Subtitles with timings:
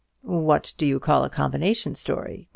[0.23, 2.49] "What do you call a combination story?"